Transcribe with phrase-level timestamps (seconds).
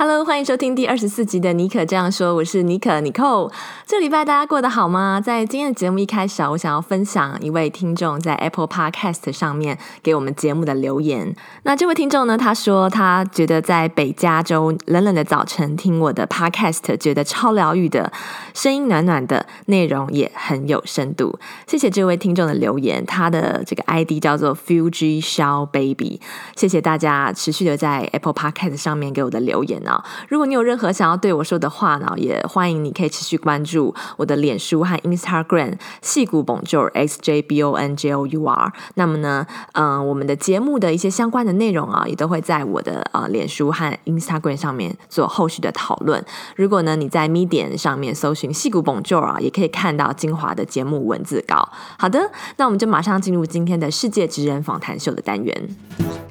[0.00, 3.50] Hello，欢迎收听第二十四集的《尼可这样说》，我是尼可 Nicole。
[3.84, 5.20] 这礼拜大家过得好吗？
[5.20, 11.34] 在今天的节目一开始啊，我想要分享一位听众在 Apple Podcast 上面给我们节目的留言。
[11.64, 18.12] 那这位听众呢，他说他觉得在北加州冷冷的早晨听我的 Podcast，觉得超疗愈的，
[18.54, 21.36] 声音暖暖的，内容也很有深度。
[21.66, 26.20] 谢谢这位听众的留言，他的这个 ID 叫做 Fuji Shao Baby。
[26.54, 29.82] 谢谢大家持续的在 Apple Podcast 上面给我的留言。
[30.28, 38.72] 如果你有任何想要对我说的话呢，也欢迎你可以持续关注我的脸书和 Instagram，细谷 Bonjour X J B O N J O U R。
[38.94, 46.24] 那么呢，嗯、呃，我们的节目的一些相关的内容啊，也都会在我的呃脸书和 Instagram 上面做后续的讨论。
[46.56, 51.68] 如果呢你在 Medium 上面搜寻矽谷 Bonjour 啊，也可以看到精华的节目文字稿。
[51.98, 56.27] 好的，那我们就马上进入今天的世界职人访谈秀的单元。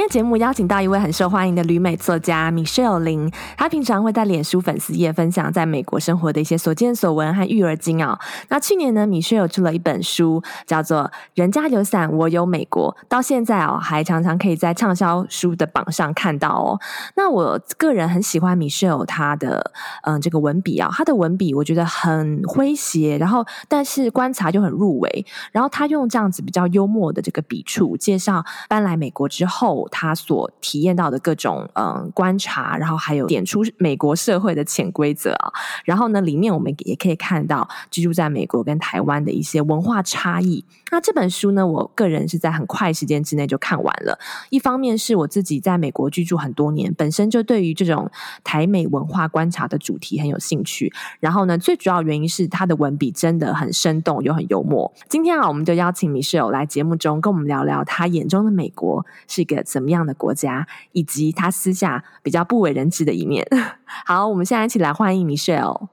[0.00, 8.18] 今天节目邀请到一位很受欢迎的旅美作家 Michelle 林，她平常会在脸书粉丝页分享在美国生活的一些所见所闻和育儿经哦。
[8.48, 11.02] 那去年呢，Michelle 出了一本书，叫做
[11.34, 16.80] 《人家有伞，我有美国》，到现在哦，还常常可以在畅销书的榜上看到哦。
[17.14, 19.70] 那我个人很喜欢 Michelle 她的
[20.04, 29.86] 嗯这个文笔啊，她的文笔我觉得很诙谐，然后但是观察就很入微，然后她用这样子比较幽默的这个笔触介绍搬来美国之后。
[30.00, 35.52] 他所体验到的各种嗯观察，然后还有点出美国社会的潜规则啊。
[35.84, 40.64] 然后呢，里面我们也可以看到居住在美国跟台湾的一些文化差异。
[40.90, 44.18] 那这本书呢，我个人是在很快时间之内就看完了。
[44.48, 48.10] 一方面是我自己在美国居住很多年，本身就对于这种
[48.42, 50.90] 台美文化观察的主题很有兴趣。
[51.20, 54.90] 然后呢，最主要原因是他的文笔真的很生动又很幽默。
[55.10, 63.46] 今天啊，我们就邀请 Michelle 来节目中跟我们聊聊他眼中的美国是一个怎么样的国家，以及他私下比较不为人知的一面。
[64.06, 65.88] 好，我们现在一起来欢迎 Michelle。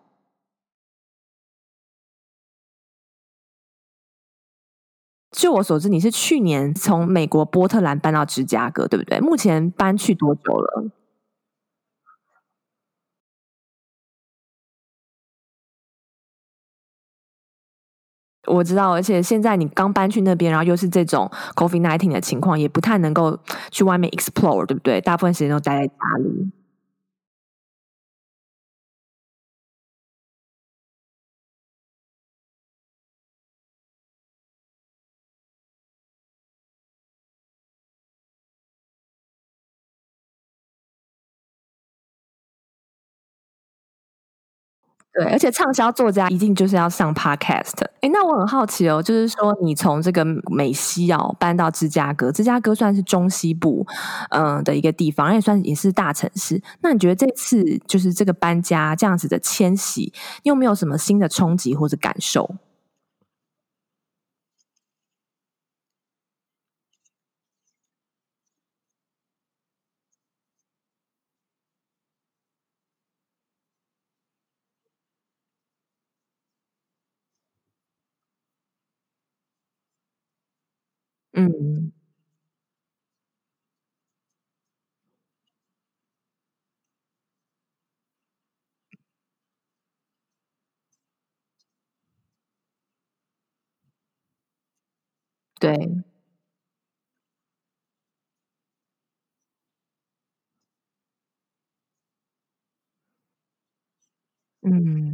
[5.32, 9.20] 据我所知，你是去年从美国波特兰搬到芝加哥，对不对？
[9.20, 10.90] 目前搬去多久了？
[18.48, 23.38] 我知道，而且现在你刚搬去那边，然后又是这种 COVID-19 的情况，也不太能够
[23.72, 25.00] 去外面 explore，对不对？
[25.02, 25.94] 大部分时间都待在家
[26.24, 26.52] 里。
[45.18, 47.74] 对，而且畅销作家一定就是要上 Podcast。
[48.02, 53.86] 哎，那我很好奇哦，就是说你从这个美西哦搬到芝加哥，芝加哥算是中西部
[54.30, 56.62] 嗯的一个地方，也算也是大城市。
[56.82, 60.14] 那你觉得这次就是这个搬家这样子的迁徙，
[60.44, 62.56] 你有没有什么新的冲击或者感受？
[81.34, 81.92] 嗯，
[95.60, 96.04] 对，
[104.64, 105.07] 嗯。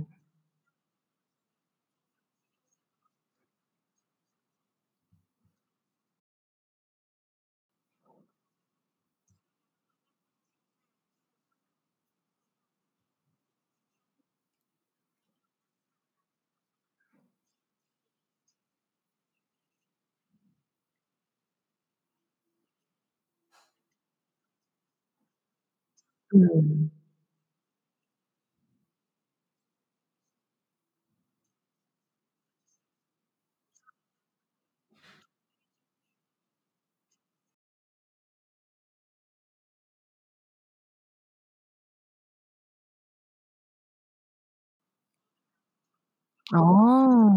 [26.34, 26.90] 嗯。
[46.52, 47.33] 哦，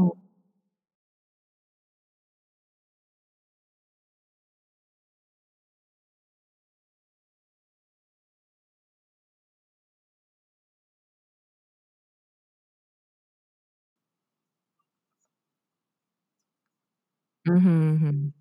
[17.47, 18.33] 嗯哼哼，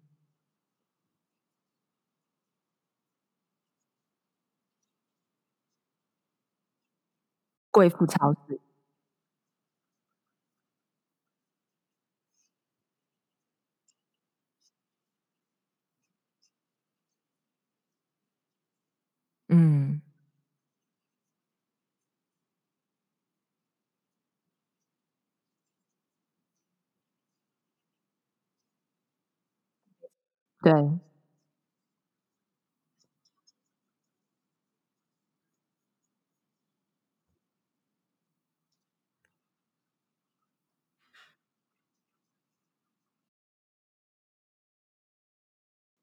[7.69, 8.59] 贵妇超市，
[19.49, 20.01] 嗯，
[30.61, 30.71] 对，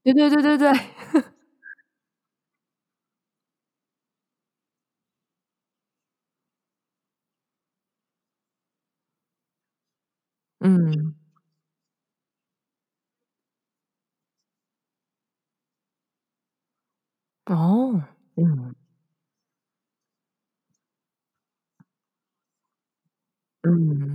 [0.05, 0.73] 对对对对对，
[10.61, 11.15] 嗯，
[17.47, 18.01] 哦，
[18.37, 18.75] 嗯。
[23.65, 24.12] 嗯，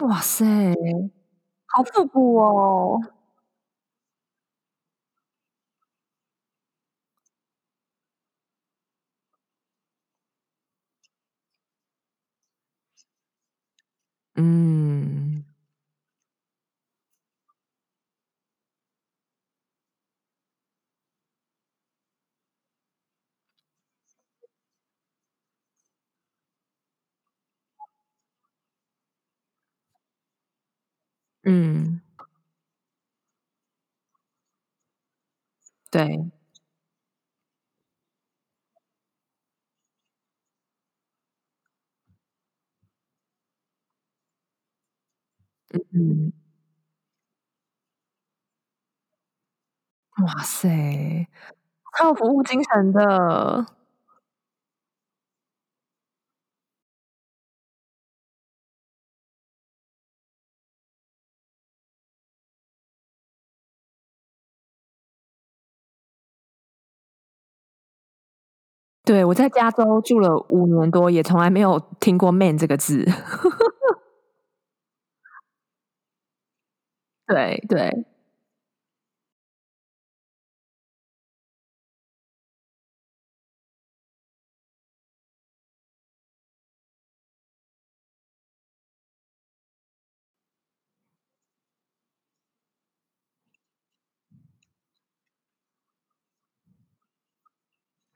[0.00, 0.44] 哇塞，
[1.66, 3.00] 好复古哦，
[14.36, 15.15] 嗯。
[31.46, 32.00] 嗯，
[35.90, 36.30] 对，
[45.92, 46.32] 嗯，
[50.18, 50.68] 哇塞，
[51.98, 53.66] 超有服务精神的。
[69.06, 73.06] 对，我在加州住了五年多，也从来没有听过 “man” 这个字。
[77.28, 77.90] 对 对，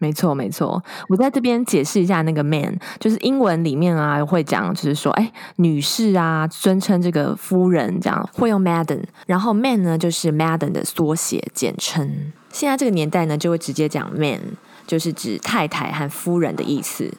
[0.00, 0.82] 没错没错。
[1.08, 12.32] 我在这边解释一下那个 “man”，就是英文里面啊会讲，就是说，哎，女士啊，尊称这个夫人这样会用 “madam”，然后 “man” 呢就是 “madam” 的缩写简称。
[12.50, 14.40] 现在这个年代呢，就会直接讲 “man”，
[14.86, 17.12] 就是指太太和夫人的意思。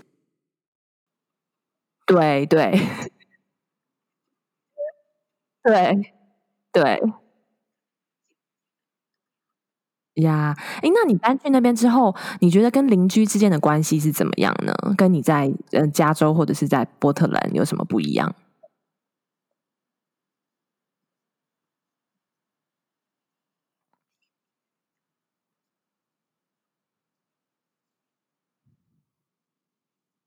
[2.08, 2.72] 对对
[5.64, 6.14] 对
[6.74, 7.02] 对。
[10.22, 14.74] 呀，哎，那你搬去那边之后，你觉得跟邻居之间的关系是怎么样呢？
[14.98, 18.34] 跟你在呃加州或者是在波特兰有什么不一样？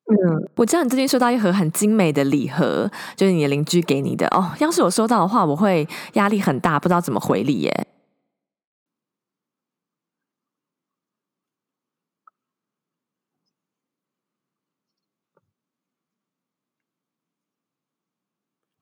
[0.07, 4.53] 嗯，我知道你最近收到一盒很精美的礼盒，就是你的邻居给你的哦。
[4.61, 7.87] 要是我收到的话，我会压力很大，不知道怎么回礼耶。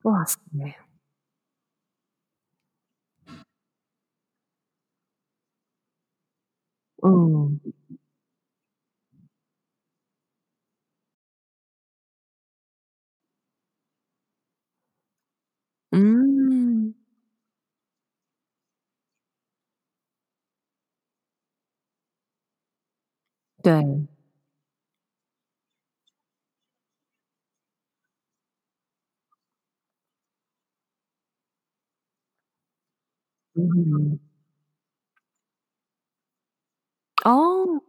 [0.03, 0.37] 哇塞，
[7.01, 7.59] 嗯。
[15.91, 16.93] 嗯，
[23.61, 23.73] 对，
[37.21, 37.83] 哦。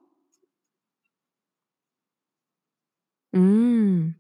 [3.35, 4.14] 嗯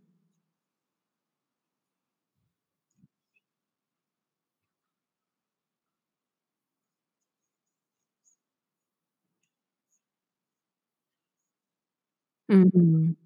[12.48, 12.74] 嗯。
[12.74, 13.16] 嗯。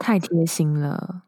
[0.00, 1.22] 太贴心了。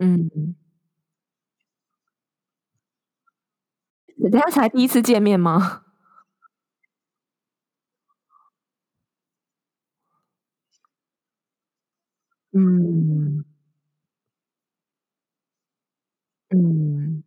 [0.00, 0.30] 嗯。
[4.16, 5.82] 人家才第一次见面吗？
[12.52, 13.44] 嗯。
[16.52, 17.22] 嗯。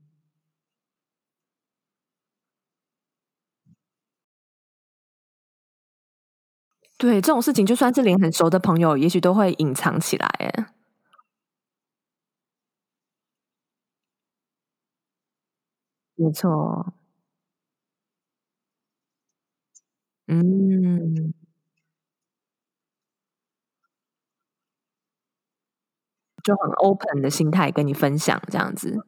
[7.00, 10.66] 对，这种事情就算是连很熟的朋友，也许都会隐藏起来哎。
[16.24, 16.94] 没错。
[20.28, 21.34] 嗯。
[26.44, 29.06] 就很 open 的心态跟你分享这样子。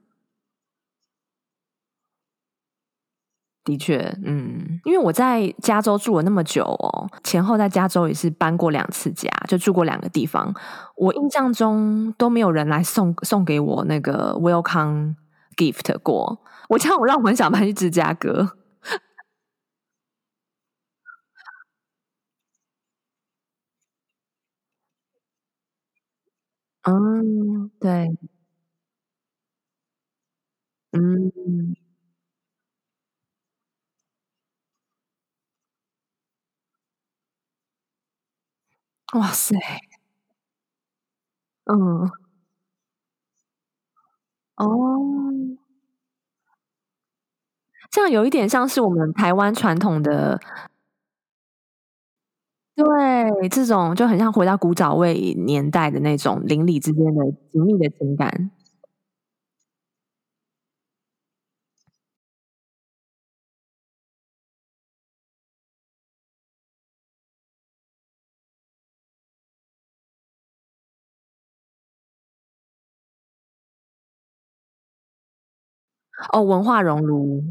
[3.66, 10.54] 的确，嗯，因为我在加州住了那么久哦，前后在加州也是搬过两次家，就住过两个地方。
[10.96, 15.16] 我印象中都没有人来送送给我那个 welcome
[15.58, 16.40] gift 过。
[16.70, 18.58] 我这样我让我很想搬去芝加哥。
[26.84, 28.16] 嗯，对。
[30.94, 31.76] 嗯。
[39.14, 39.56] 哇塞。
[41.68, 42.26] 嗯。
[44.58, 45.65] 哦。
[47.96, 50.38] 这样有一点像是我们台湾传统的。
[52.76, 57.24] 对，这种就很像回到古早味年代的那种邻里之间的
[57.54, 58.52] 紧密的情感。
[76.34, 77.44] 哦，文化熔炉。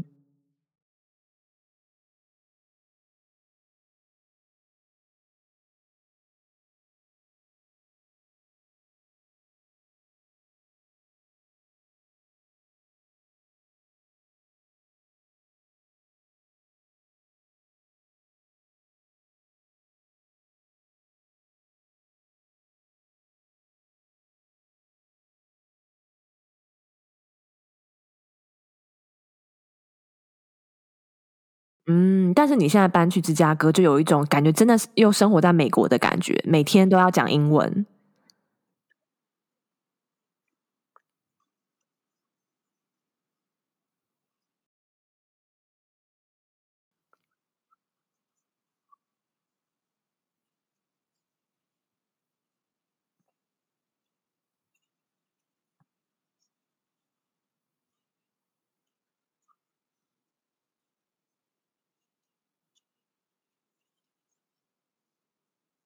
[31.87, 37.85] 嗯，但是你现在搬去芝加哥，就有一种感觉，真的是又生活在美国的感觉，每天都要讲英文。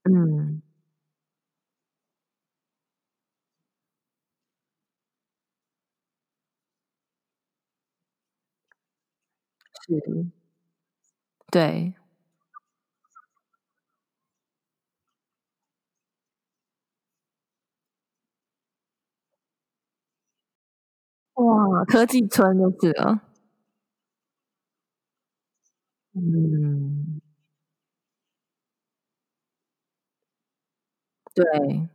[0.05, 0.61] 嗯。
[9.89, 10.29] 是。
[11.51, 11.93] 对。
[21.37, 23.21] 哇，科技村就是了。
[26.15, 27.21] 嗯。
[31.37, 31.89] 对。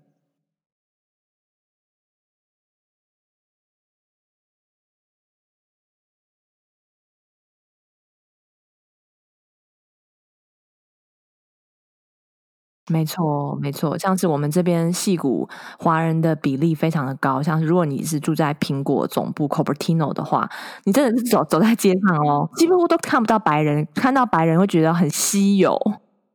[12.90, 15.48] 没错，没错，像是我们这边戏谷
[15.78, 20.46] 华人的比例非常的高，像是如果你是住在苹果总部 Cupertino 的话，
[20.84, 25.80] 你真的是走走在街上哦，几乎都看不到白人，看到白人会觉得很稀有。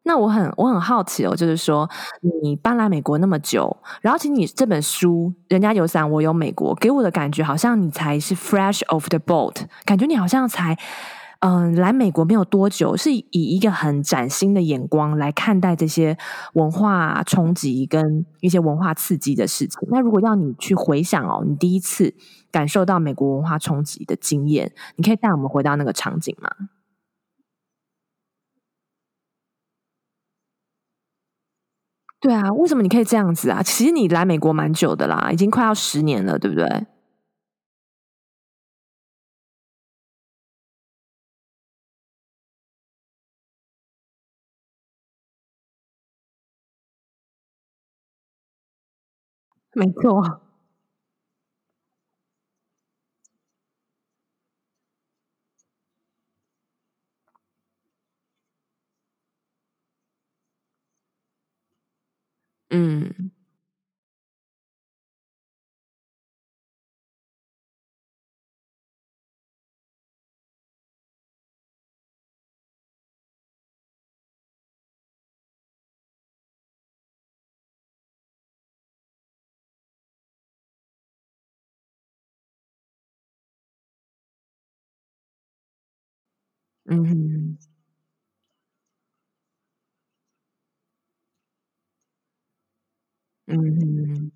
[0.03, 1.87] 那我很我很好奇哦，就是说
[2.41, 10.75] 你搬来美国那么久，然后其实你这本书《人家有伞，我有美国》，给我的感觉好像你才是 fresh off the boat，感觉你好像才。
[11.41, 16.17] 嗯，来美国没有多久，是以一个很崭新的眼光来看待这些
[16.53, 19.79] 文化冲击跟一些文化刺激的事情。
[19.89, 22.13] 那如果要你去回想哦，你第一次
[22.51, 26.49] 感受到美国文化冲击的经验，你可以带我们回到那个场景吗？
[32.19, 33.63] 对啊，为什么你可以这样子啊？
[33.63, 36.85] 其实你来美国蛮久的啦，已经快要十年了，对不对？
[49.75, 50.39] 没错。
[62.71, 63.28] 嗯。
[86.89, 87.69] 嗯哼。
[93.47, 94.31] 嗯哼。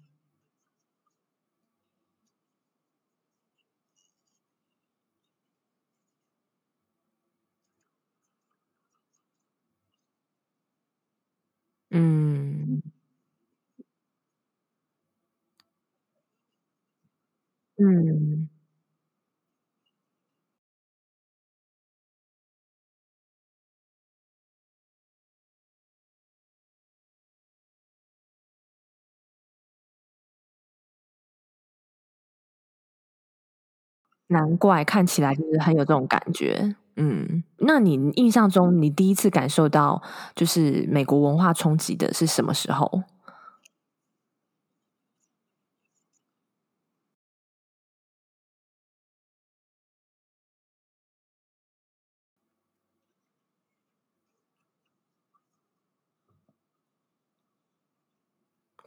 [11.91, 12.81] 嗯。
[17.79, 18.47] 嗯。
[34.33, 36.75] 难怪，看起来就是很有这种感觉。
[36.97, 40.01] 嗯，那你印象中，你第一次感受到
[40.35, 43.03] 就是美国文化冲击的是什么时候？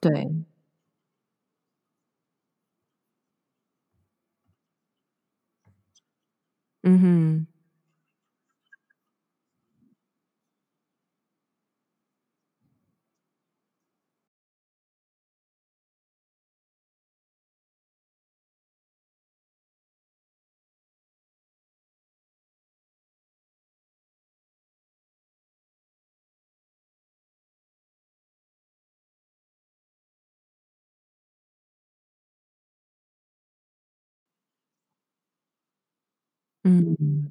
[0.03, 0.46] 对。
[6.87, 7.47] 嗯
[36.67, 37.31] 哼。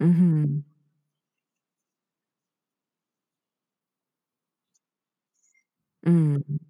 [0.00, 0.64] 嗯。
[6.04, 6.61] 嗯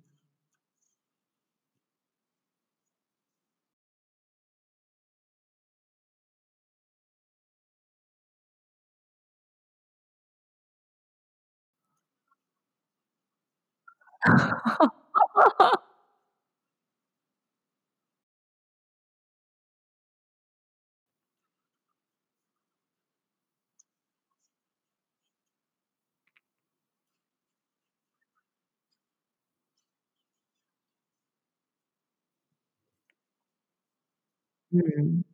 [34.72, 35.31] 哼。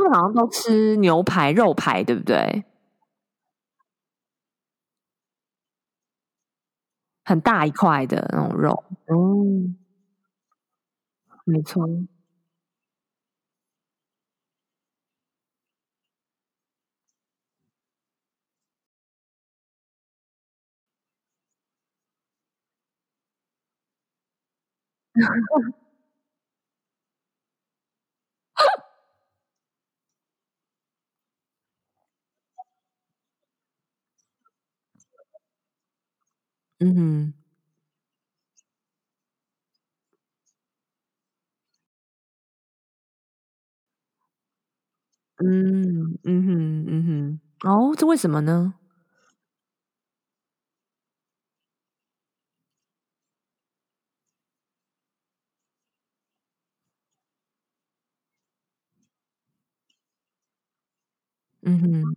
[0.00, 2.64] 他们好像都吃牛排、肉排，对不对？
[7.26, 9.74] 很大一块的那种肉，哦。
[11.46, 11.86] 没错。
[36.80, 37.32] 嗯哼。
[45.38, 47.40] 嗯，嗯哼，嗯哼。
[47.70, 48.74] 哦，这为什么呢？
[61.62, 62.16] 嗯哼。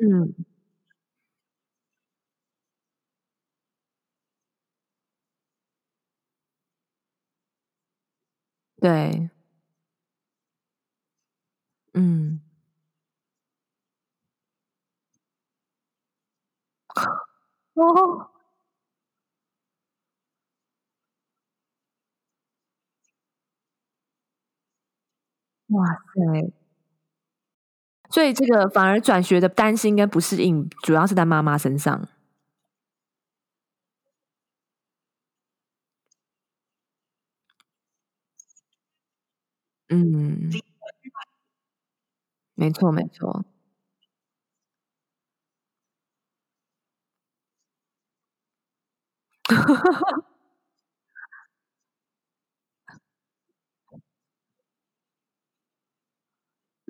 [0.00, 0.32] 嗯，
[8.80, 9.28] 对，
[11.94, 12.40] 嗯，
[17.74, 18.28] 哦，
[25.68, 25.84] 哇
[26.14, 26.50] 塞！
[28.10, 32.08] 所以这个反而转学的担心跟不适应，主要是在妈妈身上。
[39.90, 40.50] 嗯，
[42.58, 43.44] 没错没错。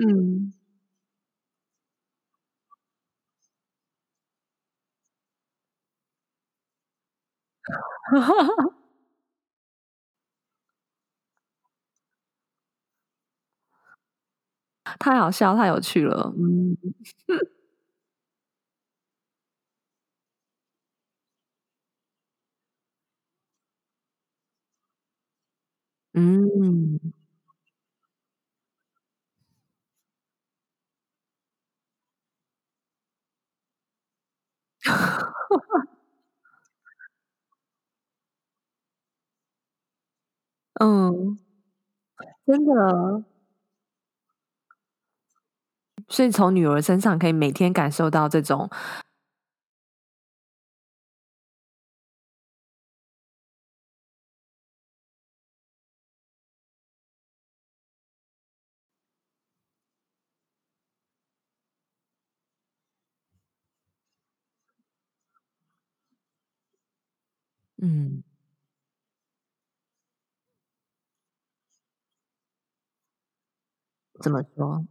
[0.00, 0.52] 嗯，
[15.00, 16.32] 太好笑，太有趣了。
[16.36, 16.76] 嗯
[26.14, 26.98] 嗯，
[40.80, 41.38] 嗯，
[42.46, 43.24] 真的。
[46.08, 48.68] 所以从女儿身上可以每天感受到这种，
[67.76, 68.22] 嗯，
[74.20, 74.84] 怎么说？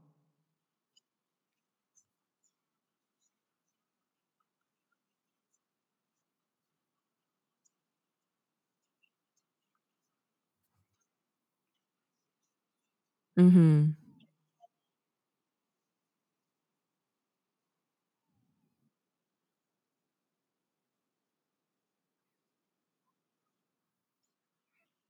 [13.37, 13.95] 嗯哼，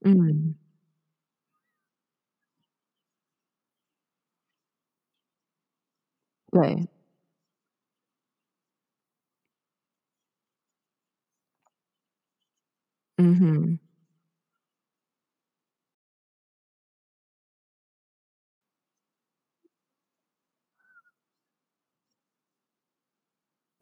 [0.02, 0.57] 嗯，
[6.62, 6.88] 对，
[13.18, 13.80] 嗯哼，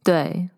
[0.04, 0.50] 对，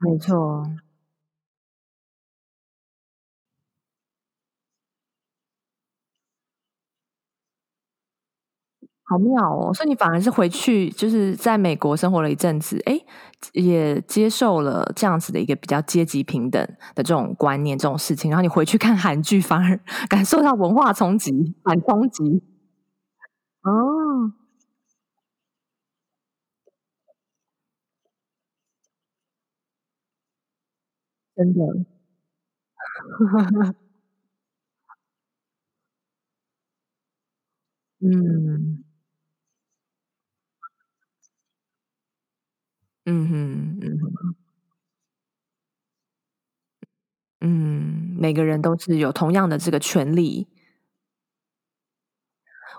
[0.00, 0.78] 没错。
[9.04, 9.72] 好妙哦！
[9.72, 13.00] 所以你反而是回去，就是在美国生活了一阵子，哎，
[13.52, 16.62] 也接受了这样子的一个比较阶级平等
[16.94, 18.30] 的这种观念、这种事情。
[18.30, 22.42] 然后你回去看韩剧，反而 感受到文化冲击、反冲击。
[23.64, 24.32] 哦，
[31.38, 31.60] 真的，
[38.00, 38.84] 嗯。
[43.06, 44.34] 嗯哼嗯哼。
[47.42, 50.48] 嗯，每个人都是有同样的这个权利。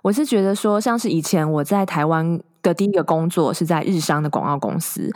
[0.03, 5.11] 我是觉得说，像是以前我在台湾的第一个工作是在日商的广告公司，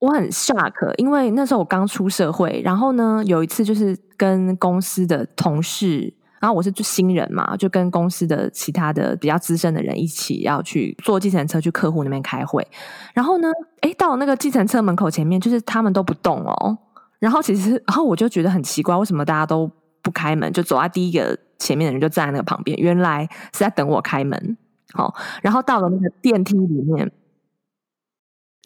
[0.00, 12.64] 我很 shock，因为那时候我刚出社会，然后呢，有一次就是跟公司的同事，然后我是新人嘛，就跟公司的其他的比较资深的人一起要去坐计程车去客户那边开会，
[13.12, 13.48] 然后呢，
[13.80, 16.78] 诶，到那个计程车门口前面，就是他们都不动哦，
[17.18, 19.68] 然后其实，然后我就觉得很奇怪，为什么大家都
[20.00, 24.56] 不开门，就走在第一个前面的人就站在那个旁边，原来是在等我开门。
[24.92, 27.10] 好，然后到了那个电梯里面，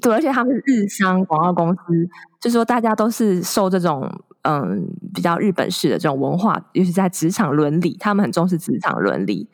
[0.02, 1.80] 对，而且他们是日商广告公司，
[2.40, 4.10] 就是说大家都是受这种
[4.42, 4.84] 嗯
[5.14, 9.48] 比较日本式的这种文化，尤其在职场伦理，他们很重视职场伦理。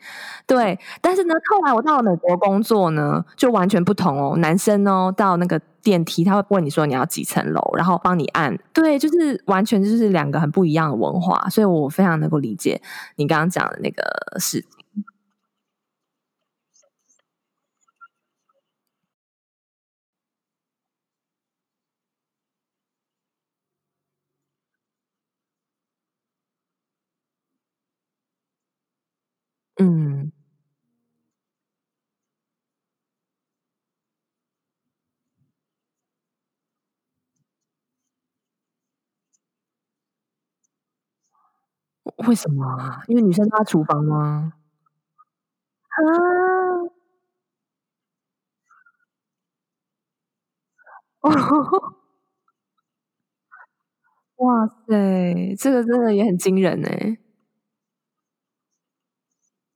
[0.47, 4.35] 对，但是呢，后来我到了美国工作呢，就完全不同哦。
[4.37, 8.57] 男生哦，到那个电梯，他会问你说你要几层楼，然后帮你按。
[8.73, 12.81] 对，就是完全就是两个很不一样的文化，所以我非常能够理解
[13.17, 14.03] 你刚刚讲的那个
[14.39, 14.65] 事。
[29.77, 30.31] 嗯，
[42.27, 43.01] 为什么？
[43.07, 44.53] 因为女生她厨房吗？
[45.89, 46.01] 啊，
[54.37, 57.19] 哇塞，这个真的也很惊人欸。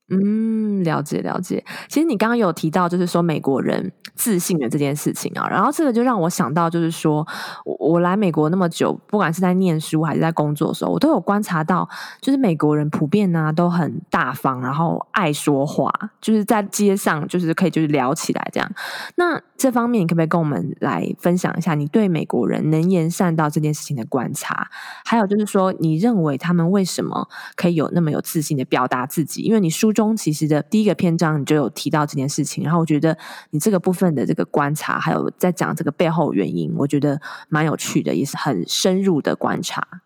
[0.10, 1.63] 嗯，了解了解。
[1.87, 7.25] 其实你刚刚有提到，就是说美国人自信的这件事情啊，然后这个就让我想到，就是说
[7.63, 11.87] 我我来美国那么久，不管是在念书还是在工作的时候，我都有观察到，
[12.19, 18.69] 就是美国人普遍呢都很大方，然后爱说话，就是在街上就是可以就是聊起来这样。
[19.15, 24.67] 那这方面你可不可以跟我们来分享一下你对美国人能言善道这件事情的观察？
[25.05, 29.43] 还有就是说，你认为他们为什么可以有那么有自信的表达自己？
[29.43, 29.93] 因为你书。
[29.93, 33.15] 中其实的第一个篇章，你就有提到这件事情，然后我觉得
[33.51, 40.01] 你这个部分的这个观察，还有在讲这个背后原因，我觉得蛮有趣的，也是很深入的观察。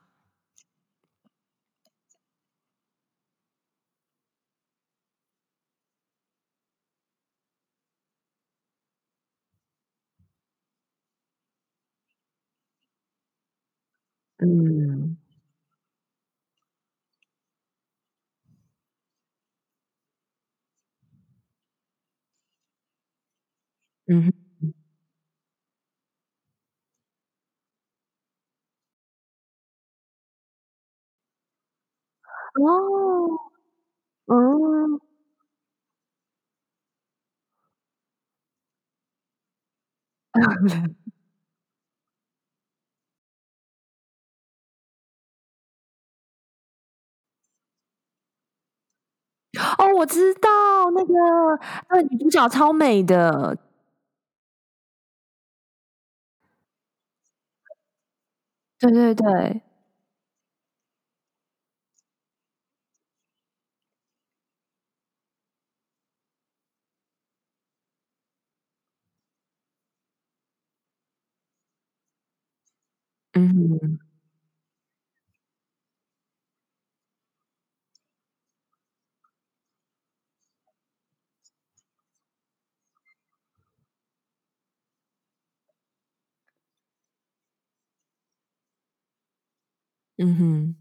[14.39, 15.17] 嗯
[24.07, 24.31] 嗯
[32.55, 33.37] 哦。
[34.27, 34.99] 嗯
[49.77, 50.49] 哦，我知道
[50.91, 51.13] 那个
[51.89, 53.57] 那个女主角超美的。
[58.81, 59.61] 对对对，
[73.35, 74.06] 嗯。
[90.19, 90.75] 嗯哼，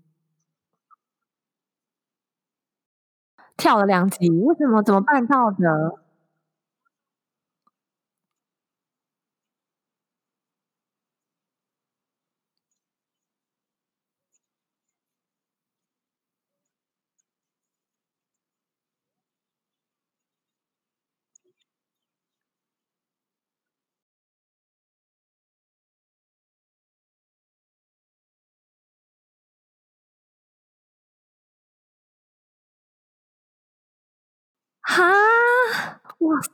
[3.59, 4.83] 跳了两级，为什么？
[4.83, 5.99] 怎么办到的？
[36.19, 36.51] 哇塞，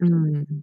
[0.00, 0.62] 嗯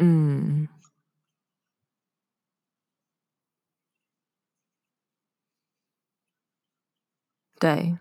[0.00, 0.66] 嗯，
[7.60, 7.96] 对，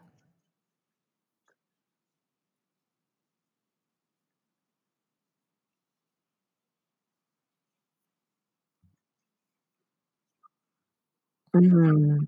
[11.53, 12.27] 嗯，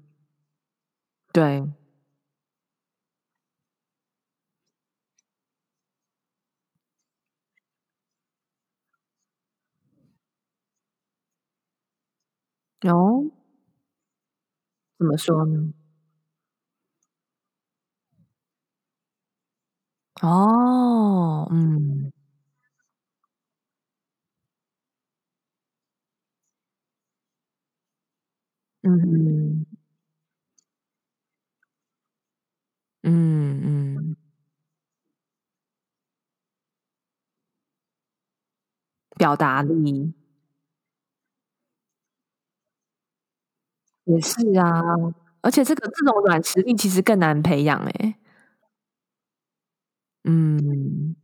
[1.33, 1.63] 对，
[12.83, 13.31] 哦，
[14.99, 15.73] 怎么说呢？
[20.19, 22.11] 哦，嗯，
[28.83, 29.65] 嗯嗯
[33.03, 34.15] 嗯嗯，
[39.17, 40.13] 表达力。
[44.15, 44.81] 也是啊，
[45.41, 48.15] 而且这个这种软实力其实更难培养诶。
[50.25, 51.15] 嗯，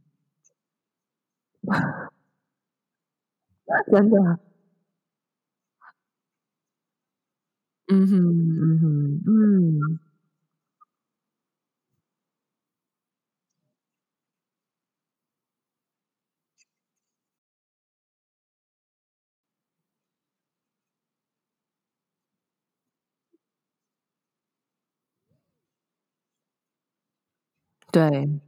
[3.91, 4.39] 真的，
[7.89, 9.99] 嗯哼嗯哼，嗯，
[27.97, 28.39] 对，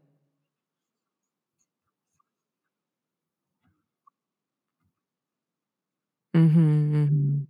[6.33, 7.47] 嗯哼嗯哼，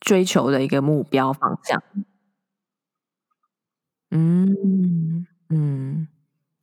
[0.00, 1.82] 追求的一个目标方向。
[4.12, 5.26] 嗯。
[5.54, 6.08] 嗯，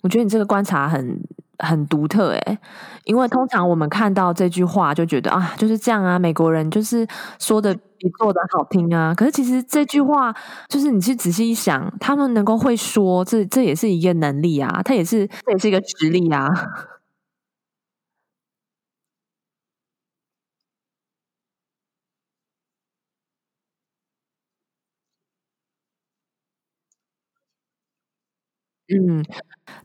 [0.03, 1.17] 我觉得你这个观察很
[1.59, 2.59] 很独特诶，
[3.05, 7.07] 因为通常我们看到这句话就觉得啊，就是这样啊，美国人就是
[7.39, 9.13] 说的比做的好听啊。
[9.15, 10.35] 可是其实这句话
[10.67, 16.49] 就是你去仔细一想，他们能够会说，这这也是一个能力啊，他也是这也是一个实力啊。
[28.91, 29.23] 嗯。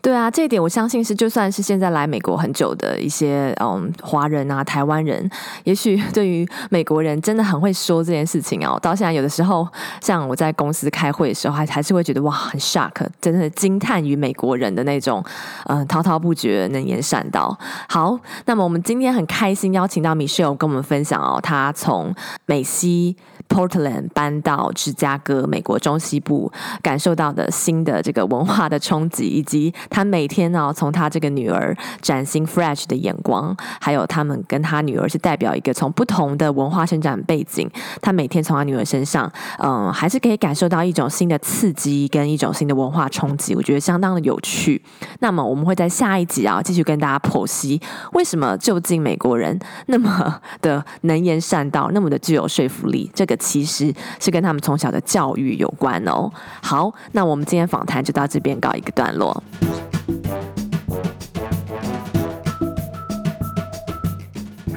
[0.07, 5.29] 对啊，这一点我相信是，就算是现在来美国很久的一些嗯华人啊、台湾人，
[5.64, 8.79] 也许对于美国人真的很会说这件事情哦。
[8.81, 9.66] 到现在有的时候，
[10.01, 15.21] 像我在公司开会的时候，还还是会觉得哇，很 shock，真的惊叹于美国人的那种
[15.64, 17.59] 嗯滔滔不绝、能言善道。
[17.88, 22.14] 好，那么我们今天很开心邀请到 Michelle 跟我们分享哦，她从
[22.45, 23.16] 美西
[23.49, 29.75] Portland 搬到芝加哥，美国中西部，感受到的新的这个文化的冲击，以及。
[29.97, 37.67] 他每天呢，从他这个女儿崭新 fresh 的眼光，还有他们跟他女儿是代表一个从不同的文化生长背景，
[38.03, 44.83] 他每天从他女儿身上，嗯，还是可以感受到一种新的刺激跟一种新的文化冲击，我觉得相当的有趣。
[45.21, 47.81] 那么我们会在下一集啊，继续跟大家剖析
[48.13, 56.31] 为什么就近美国人那么的能言善道，那么的具有说服力，这个其实是跟他们从小的教育有关哦。
[56.63, 59.43] 好，那我们今天访谈就到这边告一个段落。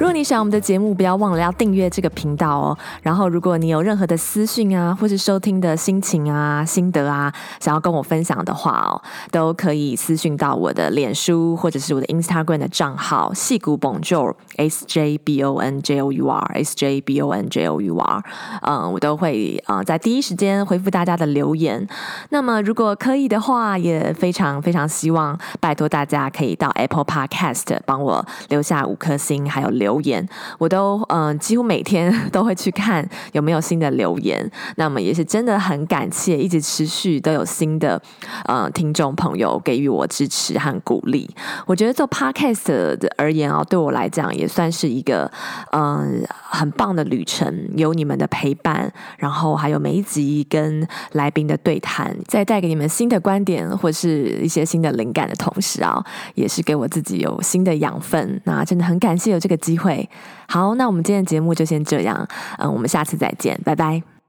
[0.00, 2.78] 如果你喜欢我们的节目，不要忘了要订阅这个频道哦。
[3.02, 8.96] 然后，如果你有任何的私讯啊，或是收听的心情啊、心得啊，想要跟我分享的话哦，
[9.30, 17.20] 都可以私讯到我的脸书或者是我的 Instagram 的账号矽谷 Bonjour S J B O N J O U R S J B
[17.20, 18.24] O N J O U R，
[18.62, 21.86] 嗯，我都会啊在第一时间回复大家的留言。
[22.30, 29.89] 那么，如果可以的话，也非常非常希望拜托大家可以到 Apple Podcast 帮我留下五颗星，还有留。
[29.90, 30.26] 留言
[30.58, 38.00] 我都嗯、几乎每天都会去看有没有新的留言，那么也是真的很感谢，一直持续都有新的
[38.44, 41.28] 呃听众朋友给予我支持和鼓励。
[41.66, 45.28] 我觉得做 Podcast 的而言啊，对我来讲也算是一个
[45.72, 58.40] 嗯、很棒的旅程，有你们的陪伴，然后还有每一集跟来宾的对谈，在带给你们新的观点或是一些新的灵感的同时啊，也是给我自己有新的养分。
[58.44, 59.79] 那真的很感谢有这个机。
[59.80, 60.08] 会
[60.48, 62.28] 好，那我们今天的节目就先这样，
[62.58, 64.19] 嗯，我们下次再见，拜拜。